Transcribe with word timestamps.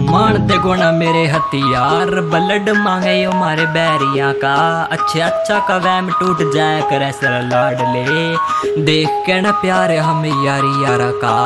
मान 0.00 0.46
देखो 0.46 0.74
ना 0.74 0.90
मेरे 0.92 1.24
हथियार 1.28 2.20
बलड 2.32 2.68
मांगे 2.84 3.12
यो 3.22 3.32
मारे 3.40 3.66
बैरिया 3.76 4.32
का 4.42 4.54
अच्छे 4.92 5.20
अच्छा 5.20 5.58
का 5.68 5.76
वैम 5.86 6.10
टूट 6.20 6.42
जाए 6.54 6.80
करे 6.90 7.10
सर 7.12 7.40
लाडले 7.48 8.82
देख 8.84 9.22
के 9.26 9.40
ना 9.40 9.50
प्यारे 9.62 9.96
हम 10.08 10.24
यारी 10.46 10.84
यारा 10.84 11.10
का 11.24 11.36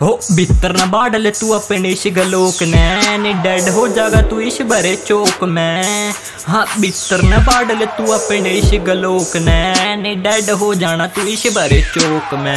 हो 0.00 0.08
भीतर 0.32 0.76
न 0.76 0.90
बाडल 0.90 1.30
तू 1.40 1.52
अपने 1.52 1.88
इस 1.88 2.02
गलोक 2.16 2.62
ने 2.74 3.32
डेड 3.42 3.68
हो 3.76 3.86
जागा 3.96 4.20
तू 4.30 4.38
इस 4.50 4.60
भरे 4.70 4.94
चौक 5.06 5.44
में 5.56 6.12
हाँ 6.46 6.64
भीतर 6.80 7.22
न 7.24 7.42
बाडल 7.46 7.84
तू 7.96 8.12
अपने 8.18 8.50
इस 8.58 8.70
गलोक 8.86 9.36
ने 9.48 10.14
डेड 10.22 10.50
हो 10.60 10.74
जाना 10.84 11.06
तू 11.16 11.26
इस 11.34 11.46
भरे 11.56 11.82
चौक 11.94 12.34
में 12.44 12.56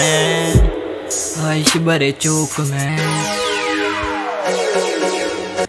इस 1.58 1.78
भरे 1.86 2.12
चौक 2.22 2.60
में 2.70 3.41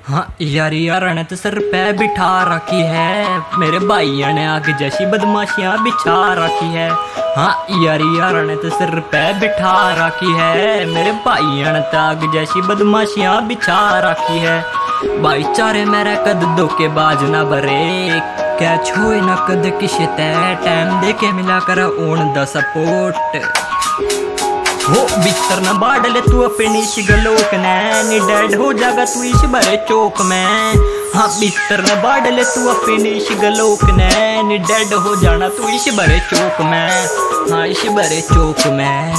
हाँ 0.05 0.35
यार 0.41 0.73
यार 0.75 1.05
ने 1.15 1.23
तो 1.25 1.37
सर 1.37 1.59
पे 1.71 1.81
बिठा 1.93 2.31
रखी 2.45 2.81
है। 2.85 3.59
मेरे 3.59 3.79
भाइयों 3.81 4.33
ने 4.35 4.47
आगे 4.47 4.73
जैसी 4.79 5.07
बदमाशियाँ 5.07 5.83
बिछा 5.85 6.17
रखी 6.35 6.67
है। 6.67 6.89
हाँ 7.37 7.67
यार 7.85 8.01
यार 8.19 8.43
ने 8.45 8.57
तो 8.57 8.71
सर 8.71 8.99
पे 9.13 9.23
बिठा 9.41 9.75
रखी 9.99 10.33
है। 10.39 10.87
मेरे 10.87 11.13
भाइयों 11.27 11.73
ने 11.73 11.81
तो 11.93 11.99
आगे 11.99 12.33
जैसी 12.33 12.63
बदमाशियाँ 12.63 13.47
बिछा 13.49 13.79
रखी 14.05 14.39
है। 14.39 14.61
भाईचारे 15.23 15.85
मेरा 15.85 16.15
कद 16.25 16.45
दो 16.57 16.67
के 16.79 16.89
बाज 16.99 17.23
ना 17.31 17.45
भरे। 17.45 18.21
क्या 18.59 18.77
छोए 18.85 19.21
ना 19.21 19.37
कद 19.49 19.73
किसे 19.81 20.07
तय 20.17 20.59
टाइम 20.65 21.01
दे 21.01 21.13
के 21.13 21.33
मिला 21.33 21.61
कर 21.61 21.83
ओन 21.85 22.33
द 22.35 22.45
सपोर्ट 22.49 23.41
हो, 24.83 25.01
बिस्तर 25.17 25.61
न 25.63 25.79
बाडले 25.79 26.21
तू 26.21 26.41
अपनी 26.43 26.85
शिगलोक 26.85 27.55
ने 27.55 28.12
डेड 28.33 28.55
हो 28.61 28.73
जागा 28.81 29.05
तू 29.15 29.23
इस 29.25 29.45
भरे 29.55 29.77
चौक 29.89 30.21
में 30.31 30.47
हाँ 31.15 31.29
बिस्तर 31.41 31.81
न 31.89 32.01
बाडले 32.03 32.45
तू 32.55 32.67
अपनी 32.75 33.19
शिगलोक 33.29 33.85
ने 33.99 34.59
डेड 34.71 34.93
हो 35.07 35.15
जाना 35.23 35.49
तू 35.59 35.69
इस 35.77 35.89
भरे 35.99 36.19
चौक 36.33 36.61
में 36.71 36.89
हाँ 37.53 37.67
इस 37.69 37.85
भरे 37.99 38.21
चौक 38.33 38.67
में 38.79 39.13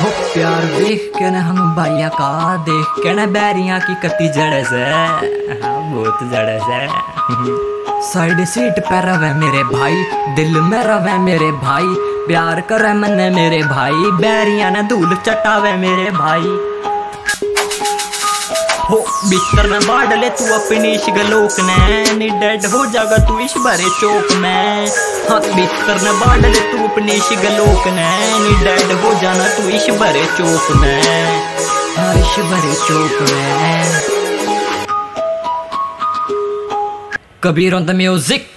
हो 0.00 0.08
प्यार 0.32 0.64
देख 0.78 1.10
के 1.18 1.30
ना 1.30 1.40
हम 1.48 1.74
भाइया 1.76 2.08
का 2.20 2.30
देख 2.68 3.02
के 3.02 3.12
ना 3.14 3.26
बैरिया 3.36 3.78
की 3.86 3.94
कति 4.06 4.28
जड़स 4.36 4.72
है। 4.72 5.60
हाँ 5.62 5.80
बहुत 5.94 6.22
जड़स 6.32 6.62
है। 6.74 6.86
साइड 8.02 8.44
सीट 8.44 8.78
पे 8.78 9.00
रवे 9.00 9.32
मेरे 9.34 9.62
भाई, 9.64 9.94
दिल 10.34 10.60
में 10.60 10.82
रवे 10.84 11.16
मेरे 11.18 11.50
भाई, 11.52 11.86
प्यार 12.26 12.60
करे 12.60 12.92
मने 12.92 13.28
मेरे 13.30 13.62
भाई, 13.62 14.10
बैरिया 14.20 14.70
ने 14.70 14.82
धूल 14.82 15.14
चटावे 15.16 15.72
मेरे 15.72 16.10
भाई। 16.10 16.44
हो, 18.90 18.98
बिस्तर 19.30 19.66
में 19.66 19.80
बाढ़ 19.80 20.14
ले 20.18 20.28
तू 20.30 20.44
अपनी 20.54 20.92
इस 20.92 21.06
गलोक 21.08 21.60
ने 21.60 22.28
डेड 22.30 22.66
हो 22.66 22.84
जागा 22.86 23.16
तू 23.18 23.38
इस 23.38 23.54
भरे 23.56 23.90
चौक 24.00 24.32
में। 24.32 24.86
हाँ 25.30 25.40
बिस्तर 25.40 26.04
में 26.04 26.20
बाढ़ 26.20 26.40
ले 26.40 26.60
तू 26.72 26.84
अपनी 26.88 27.12
इस 27.12 27.28
गलोक 27.42 27.88
ने 27.88 28.06
डेड 28.64 28.92
हो 29.00 29.14
जाना 29.20 29.48
तू 29.56 29.68
इस 29.68 29.90
भरे 30.00 30.24
चौक 30.38 30.70
में। 30.76 31.02
हाँ 31.96 32.14
इस 32.14 32.38
भरे 32.52 32.74
चौक 32.86 33.28
में। 33.30 34.17
Kabir 37.47 37.73
on 37.75 37.85
the 37.85 37.91
music 38.01 38.47